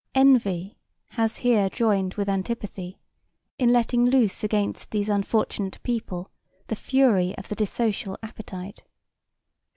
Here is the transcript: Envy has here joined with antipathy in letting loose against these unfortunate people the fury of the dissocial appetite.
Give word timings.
Envy 0.15 0.79
has 1.09 1.37
here 1.45 1.69
joined 1.69 2.15
with 2.15 2.27
antipathy 2.27 2.97
in 3.59 3.71
letting 3.71 4.03
loose 4.03 4.43
against 4.43 4.89
these 4.89 5.09
unfortunate 5.09 5.77
people 5.83 6.31
the 6.69 6.75
fury 6.75 7.37
of 7.37 7.49
the 7.49 7.55
dissocial 7.55 8.17
appetite. 8.23 8.81